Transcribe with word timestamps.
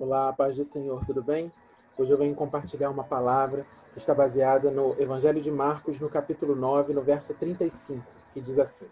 Olá, 0.00 0.32
paz 0.32 0.54
do 0.54 0.64
Senhor, 0.64 1.04
tudo 1.04 1.20
bem? 1.20 1.50
Hoje 1.98 2.12
eu 2.12 2.16
venho 2.16 2.32
compartilhar 2.32 2.88
uma 2.88 3.02
palavra 3.02 3.66
que 3.92 3.98
está 3.98 4.14
baseada 4.14 4.70
no 4.70 4.92
Evangelho 4.92 5.42
de 5.42 5.50
Marcos, 5.50 5.98
no 5.98 6.08
capítulo 6.08 6.54
9, 6.54 6.94
no 6.94 7.02
verso 7.02 7.34
35, 7.34 8.06
que 8.32 8.40
diz 8.40 8.60
assim: 8.60 8.86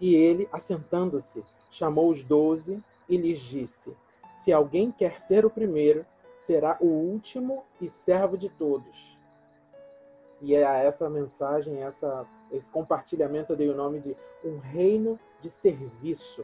E 0.00 0.14
ele, 0.14 0.48
assentando-se, 0.50 1.44
chamou 1.70 2.08
os 2.08 2.24
doze 2.24 2.82
e 3.06 3.18
lhes 3.18 3.40
disse: 3.40 3.94
Se 4.38 4.54
alguém 4.54 4.90
quer 4.90 5.20
ser 5.20 5.44
o 5.44 5.50
primeiro, 5.50 6.06
será 6.46 6.78
o 6.80 6.86
último 6.86 7.62
e 7.78 7.88
servo 7.88 8.38
de 8.38 8.48
todos. 8.48 9.18
E 10.40 10.54
é 10.54 10.64
a 10.64 10.78
essa 10.78 11.10
mensagem, 11.10 11.82
essa, 11.82 12.24
esse 12.50 12.70
compartilhamento 12.70 13.52
eu 13.52 13.56
dei 13.58 13.68
o 13.68 13.76
nome 13.76 14.00
de 14.00 14.16
um 14.42 14.56
reino 14.56 15.20
de 15.42 15.50
serviço 15.50 16.42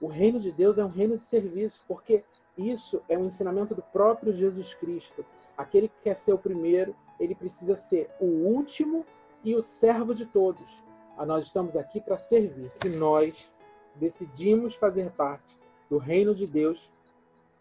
o 0.00 0.06
reino 0.06 0.38
de 0.38 0.52
Deus 0.52 0.78
é 0.78 0.84
um 0.84 0.90
reino 0.90 1.18
de 1.18 1.24
serviço, 1.24 1.84
porque 1.88 2.22
isso 2.56 3.02
é 3.08 3.18
um 3.18 3.26
ensinamento 3.26 3.74
do 3.74 3.82
próprio 3.82 4.32
Jesus 4.32 4.74
Cristo. 4.74 5.24
Aquele 5.56 5.88
que 5.88 6.02
quer 6.02 6.14
ser 6.14 6.32
o 6.32 6.38
primeiro, 6.38 6.94
ele 7.18 7.34
precisa 7.34 7.74
ser 7.74 8.10
o 8.20 8.26
último 8.26 9.04
e 9.44 9.54
o 9.54 9.62
servo 9.62 10.14
de 10.14 10.26
todos. 10.26 10.82
Ah, 11.16 11.26
nós 11.26 11.46
estamos 11.46 11.76
aqui 11.76 12.00
para 12.00 12.16
servir. 12.16 12.70
Se 12.80 12.88
nós 12.90 13.52
decidimos 13.96 14.74
fazer 14.74 15.10
parte 15.12 15.58
do 15.90 15.98
reino 15.98 16.34
de 16.34 16.46
Deus, 16.46 16.90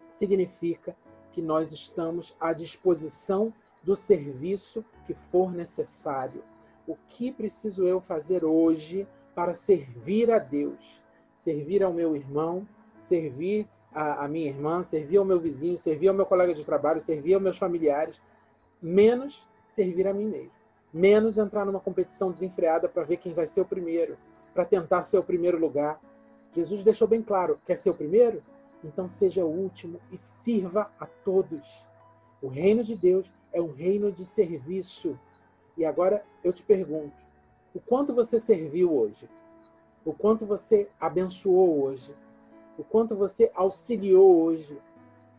significa 0.08 0.96
que 1.32 1.42
nós 1.42 1.72
estamos 1.72 2.36
à 2.40 2.54
disposição 2.54 3.54
do 3.84 3.96
serviço 3.96 4.84
que 5.06 5.14
for 5.32 5.52
necessário. 5.52 6.44
O 6.88 6.96
que 7.08 7.32
preciso 7.32 7.84
eu 7.84 8.00
fazer 8.02 8.44
hoje 8.44 9.08
para 9.36 9.54
servir 9.54 10.32
a 10.32 10.40
Deus? 10.40 11.02
Servir 11.42 11.84
ao 11.84 11.94
meu 11.94 12.16
irmão, 12.16 12.68
servir 13.02 13.68
a 13.94 14.28
minha 14.28 14.48
irmã, 14.48 14.84
servir 14.84 15.18
ao 15.18 15.26
meu 15.26 15.40
vizinho, 15.40 15.78
servir 15.80 16.10
ao 16.10 16.14
meu 16.14 16.26
colega 16.26 16.54
de 16.54 16.64
trabalho, 16.64 17.02
servir 17.02 17.34
aos 17.34 17.42
meus 17.42 17.58
familiares, 17.58 18.22
menos 18.82 19.48
servir 19.74 20.08
a 20.08 20.14
mim 20.14 20.26
mesmo. 20.26 20.52
Menos 20.94 21.38
entrar 21.38 21.66
numa 21.66 21.80
competição 21.80 22.32
desenfreada 22.32 22.88
para 22.88 23.04
ver 23.04 23.18
quem 23.18 23.34
vai 23.34 23.46
ser 23.46 23.62
o 23.62 23.66
primeiro, 23.66 24.18
para 24.54 24.66
tentar 24.66 25.04
ser 25.04 25.18
o 25.18 25.24
primeiro 25.24 25.58
lugar. 25.58 26.00
Jesus 26.54 26.84
deixou 26.84 27.08
bem 27.08 27.22
claro: 27.22 27.60
quer 27.66 27.78
ser 27.78 27.90
o 27.90 27.96
primeiro? 27.96 28.42
Então 28.84 29.10
seja 29.10 29.44
o 29.44 29.50
último 29.50 30.00
e 30.12 30.18
sirva 30.18 30.92
a 31.00 31.06
todos. 31.06 31.86
O 32.42 32.48
reino 32.48 32.84
de 32.84 32.96
Deus 32.96 33.30
é 33.52 33.62
um 33.62 33.72
reino 33.72 34.12
de 34.12 34.26
serviço. 34.26 35.20
E 35.76 35.86
agora 35.86 36.24
eu 36.44 36.54
te 36.54 36.64
pergunto: 36.64 37.16
o 37.74 37.80
quanto 37.80 38.14
você 38.14 38.40
serviu 38.40 38.94
hoje? 38.96 39.30
O 40.08 40.14
quanto 40.14 40.46
você 40.46 40.90
abençoou 40.98 41.84
hoje, 41.84 42.16
o 42.78 42.84
quanto 42.84 43.14
você 43.14 43.52
auxiliou 43.54 44.42
hoje, 44.42 44.82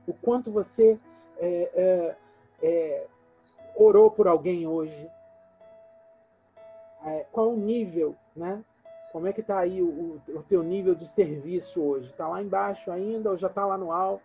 o 0.06 0.12
quanto 0.12 0.52
você 0.52 1.00
é, 1.38 1.70
é, 1.74 2.16
é, 2.62 3.06
orou 3.74 4.10
por 4.10 4.28
alguém 4.28 4.66
hoje. 4.66 5.10
É, 7.02 7.24
qual 7.32 7.50
o 7.54 7.56
nível, 7.56 8.14
né? 8.36 8.62
Como 9.10 9.26
é 9.26 9.32
que 9.32 9.40
está 9.40 9.58
aí 9.58 9.80
o, 9.80 10.20
o 10.28 10.42
teu 10.42 10.62
nível 10.62 10.94
de 10.94 11.06
serviço 11.06 11.80
hoje? 11.80 12.10
Está 12.10 12.28
lá 12.28 12.42
embaixo 12.42 12.90
ainda 12.90 13.30
ou 13.30 13.38
já 13.38 13.46
está 13.46 13.64
lá 13.64 13.78
no 13.78 13.90
alto? 13.90 14.22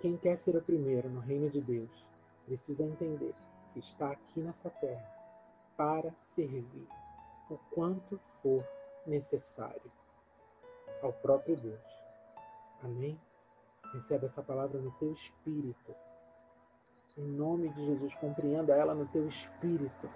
Quem 0.00 0.18
quer 0.18 0.36
ser 0.36 0.54
o 0.54 0.60
primeiro 0.60 1.08
no 1.08 1.20
reino 1.20 1.48
de 1.48 1.62
Deus 1.62 2.06
precisa 2.44 2.84
entender 2.84 3.32
que 3.72 3.78
está 3.78 4.10
aqui 4.10 4.42
nessa 4.42 4.68
terra 4.68 5.10
para 5.78 6.12
servir 6.24 6.86
o 7.48 7.56
quanto 7.70 8.18
for 8.42 8.66
necessário 9.06 9.90
ao 11.02 11.12
próprio 11.12 11.56
Deus. 11.56 12.04
Amém? 12.82 13.20
Recebe 13.92 14.26
essa 14.26 14.42
palavra 14.42 14.80
no 14.80 14.90
teu 14.92 15.12
espírito. 15.12 15.94
Em 17.16 17.26
nome 17.26 17.70
de 17.70 17.86
Jesus, 17.86 18.14
compreenda 18.16 18.74
ela 18.74 18.94
no 18.94 19.06
teu 19.06 19.26
espírito. 19.26 20.10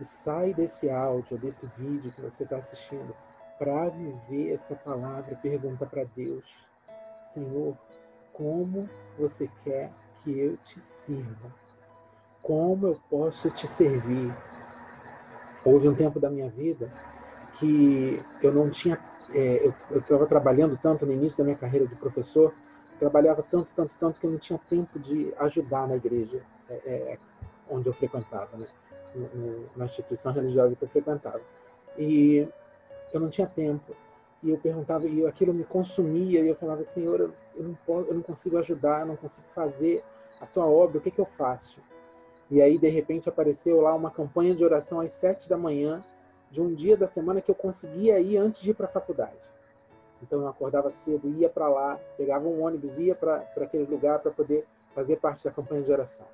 E 0.00 0.04
sai 0.04 0.52
desse 0.52 0.90
áudio, 0.90 1.38
desse 1.38 1.66
vídeo 1.76 2.10
que 2.12 2.20
você 2.20 2.42
está 2.44 2.56
assistindo, 2.56 3.14
para 3.58 3.88
viver 3.88 4.52
essa 4.52 4.74
palavra. 4.74 5.36
Pergunta 5.36 5.86
para 5.86 6.04
Deus: 6.04 6.44
Senhor, 7.32 7.76
como 8.32 8.88
você 9.16 9.48
quer 9.62 9.92
que 10.22 10.38
eu 10.38 10.56
te 10.58 10.80
sirva? 10.80 11.52
Como 12.42 12.86
eu 12.86 13.00
posso 13.08 13.50
te 13.50 13.66
servir? 13.66 14.32
Houve 15.64 15.88
um 15.88 15.94
tempo 15.94 16.18
da 16.20 16.30
minha 16.30 16.48
vida 16.48 16.90
que 17.58 18.22
eu 18.42 18.52
não 18.52 18.70
tinha. 18.70 18.98
É, 19.34 19.70
eu 19.90 19.98
estava 19.98 20.26
trabalhando 20.26 20.78
tanto 20.82 21.04
no 21.04 21.12
início 21.12 21.38
da 21.38 21.44
minha 21.44 21.56
carreira 21.56 21.86
de 21.86 21.94
professor, 21.94 22.54
trabalhava 22.98 23.42
tanto, 23.42 23.72
tanto, 23.74 23.90
tanto 24.00 24.18
que 24.18 24.26
eu 24.26 24.30
não 24.30 24.38
tinha 24.38 24.58
tempo 24.68 24.98
de 24.98 25.32
ajudar 25.38 25.86
na 25.86 25.96
igreja 25.96 26.42
é, 26.70 26.74
é, 26.74 27.18
onde 27.68 27.86
eu 27.86 27.92
frequentava, 27.92 28.56
né? 28.56 28.66
Na 29.76 29.86
instituição 29.86 30.32
religiosa 30.32 30.74
que 30.76 30.82
eu 30.82 30.88
frequentava. 30.88 31.40
E 31.96 32.48
eu 33.12 33.20
não 33.20 33.28
tinha 33.28 33.46
tempo. 33.46 33.94
E 34.42 34.50
eu 34.50 34.58
perguntava, 34.58 35.06
e 35.06 35.26
aquilo 35.26 35.52
me 35.52 35.64
consumia, 35.64 36.40
e 36.40 36.48
eu 36.48 36.54
falava, 36.54 36.84
Senhor, 36.84 37.18
eu, 37.18 37.32
eu, 37.56 37.64
não, 37.64 37.78
posso, 37.86 38.08
eu 38.08 38.14
não 38.14 38.22
consigo 38.22 38.56
ajudar, 38.58 39.00
eu 39.00 39.06
não 39.06 39.16
consigo 39.16 39.46
fazer 39.52 40.04
a 40.40 40.46
tua 40.46 40.66
obra, 40.66 40.98
o 40.98 41.00
que, 41.00 41.10
que 41.10 41.20
eu 41.20 41.26
faço? 41.36 41.80
E 42.50 42.62
aí, 42.62 42.78
de 42.78 42.88
repente, 42.88 43.28
apareceu 43.28 43.80
lá 43.80 43.94
uma 43.94 44.10
campanha 44.10 44.54
de 44.54 44.64
oração 44.64 45.00
às 45.00 45.12
sete 45.12 45.48
da 45.48 45.56
manhã 45.56 46.02
de 46.50 46.62
um 46.62 46.72
dia 46.72 46.96
da 46.96 47.06
semana 47.06 47.42
que 47.42 47.50
eu 47.50 47.54
conseguia 47.54 48.18
ir 48.18 48.38
antes 48.38 48.62
de 48.62 48.70
ir 48.70 48.74
para 48.74 48.86
a 48.86 48.90
faculdade. 48.90 49.36
Então, 50.22 50.40
eu 50.40 50.48
acordava 50.48 50.90
cedo, 50.90 51.28
ia 51.28 51.48
para 51.48 51.68
lá, 51.68 52.00
pegava 52.16 52.48
um 52.48 52.62
ônibus, 52.62 52.98
ia 52.98 53.14
para 53.14 53.46
aquele 53.56 53.84
lugar 53.84 54.18
para 54.18 54.30
poder 54.30 54.66
fazer 54.94 55.16
parte 55.16 55.44
da 55.44 55.50
campanha 55.50 55.82
de 55.82 55.92
oração. 55.92 56.26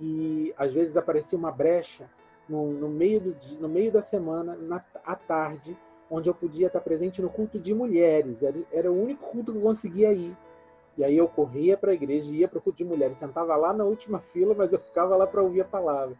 E, 0.00 0.54
às 0.56 0.72
vezes, 0.72 0.96
aparecia 0.96 1.36
uma 1.36 1.50
brecha 1.50 2.08
no, 2.48 2.70
no 2.72 2.88
meio, 2.88 3.20
do, 3.20 3.36
no 3.60 3.68
meio 3.68 3.90
da 3.90 4.00
semana, 4.00 4.54
na, 4.56 4.82
à 5.04 5.16
tarde, 5.16 5.76
onde 6.10 6.30
eu 6.30 6.34
podia 6.34 6.68
estar 6.68 6.80
presente 6.80 7.20
no 7.20 7.28
culto 7.28 7.58
de 7.58 7.74
mulheres. 7.74 8.42
Era, 8.42 8.56
era 8.72 8.90
o 8.90 9.02
único 9.02 9.26
culto 9.26 9.52
que 9.52 9.58
eu 9.58 9.62
conseguia 9.62 10.12
ir. 10.12 10.34
E 10.98 11.04
aí 11.04 11.16
eu 11.16 11.28
corria 11.28 11.76
para 11.76 11.92
a 11.92 11.94
igreja, 11.94 12.32
ia 12.32 12.48
para 12.48 12.58
o 12.58 12.60
culto 12.60 12.78
de 12.78 12.84
mulheres, 12.84 13.16
sentava 13.16 13.54
lá 13.54 13.72
na 13.72 13.84
última 13.84 14.18
fila, 14.18 14.52
mas 14.52 14.72
eu 14.72 14.80
ficava 14.80 15.14
lá 15.16 15.28
para 15.28 15.40
ouvir 15.40 15.60
a 15.60 15.64
palavra. 15.64 16.16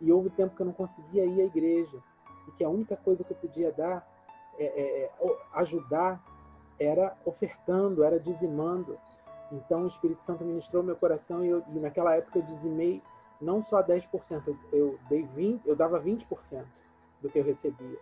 E 0.00 0.10
houve 0.10 0.30
tempo 0.30 0.56
que 0.56 0.62
eu 0.62 0.66
não 0.66 0.72
conseguia 0.72 1.26
ir 1.26 1.42
à 1.42 1.44
igreja, 1.44 1.98
e 2.48 2.52
que 2.52 2.64
a 2.64 2.70
única 2.70 2.96
coisa 2.96 3.22
que 3.22 3.32
eu 3.32 3.36
podia 3.36 3.70
dar, 3.70 4.08
é, 4.58 4.64
é, 4.64 5.02
é 5.02 5.10
ajudar, 5.56 6.24
era 6.80 7.14
ofertando, 7.26 8.02
era 8.02 8.18
dizimando. 8.18 8.98
Então 9.52 9.82
o 9.82 9.88
Espírito 9.88 10.24
Santo 10.24 10.42
ministrou 10.42 10.82
meu 10.82 10.96
coração 10.96 11.44
e, 11.44 11.48
eu, 11.48 11.62
e 11.68 11.78
naquela 11.78 12.16
época 12.16 12.38
eu 12.38 12.42
dizimei 12.42 13.02
não 13.38 13.60
só 13.60 13.82
10%, 13.82 14.42
eu, 14.46 14.56
eu 14.72 14.98
dei 15.10 15.22
20, 15.22 15.66
eu 15.66 15.76
dava 15.76 16.00
20% 16.00 16.64
do 17.20 17.28
que 17.28 17.38
eu 17.38 17.44
recebia, 17.44 17.98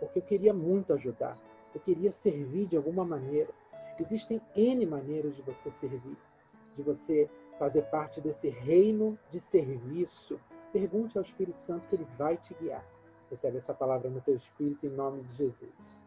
porque 0.00 0.18
eu 0.18 0.22
queria 0.22 0.52
muito 0.52 0.92
ajudar, 0.92 1.36
eu 1.72 1.80
queria 1.80 2.10
servir 2.10 2.66
de 2.66 2.76
alguma 2.76 3.04
maneira. 3.04 3.50
Existem 3.98 4.40
N 4.56 4.86
maneiras 4.86 5.36
de 5.36 5.42
você 5.42 5.70
servir, 5.70 6.16
de 6.74 6.82
você 6.82 7.30
fazer 7.58 7.82
parte 7.82 8.20
desse 8.20 8.48
reino 8.48 9.18
de 9.28 9.38
serviço. 9.38 10.40
Pergunte 10.72 11.16
ao 11.16 11.22
Espírito 11.22 11.60
Santo 11.60 11.86
que 11.88 11.94
ele 11.94 12.06
vai 12.18 12.36
te 12.36 12.54
guiar. 12.54 12.84
Recebe 13.30 13.58
essa 13.58 13.72
palavra 13.72 14.10
no 14.10 14.20
teu 14.20 14.36
espírito 14.36 14.86
em 14.86 14.90
nome 14.90 15.22
de 15.22 15.34
Jesus. 15.34 16.03